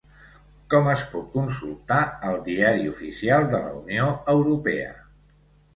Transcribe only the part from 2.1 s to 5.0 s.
el Diari Oficial de la Unió Europea?